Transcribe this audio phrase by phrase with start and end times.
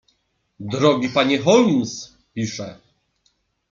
[0.59, 2.79] "„Drogi panie Holmes“, pisze."